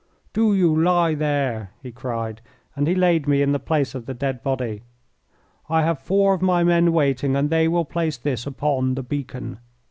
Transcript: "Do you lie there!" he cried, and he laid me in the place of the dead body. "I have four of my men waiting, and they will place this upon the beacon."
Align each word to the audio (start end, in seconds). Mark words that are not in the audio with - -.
"Do 0.33 0.55
you 0.55 0.75
lie 0.75 1.13
there!" 1.13 1.73
he 1.83 1.91
cried, 1.91 2.41
and 2.75 2.87
he 2.87 2.95
laid 2.95 3.27
me 3.27 3.43
in 3.43 3.51
the 3.51 3.59
place 3.59 3.93
of 3.93 4.07
the 4.07 4.15
dead 4.15 4.41
body. 4.41 4.81
"I 5.69 5.83
have 5.83 5.99
four 5.99 6.33
of 6.33 6.41
my 6.41 6.63
men 6.63 6.91
waiting, 6.91 7.35
and 7.35 7.51
they 7.51 7.67
will 7.67 7.85
place 7.85 8.17
this 8.17 8.47
upon 8.47 8.95
the 8.95 9.03
beacon." 9.03 9.59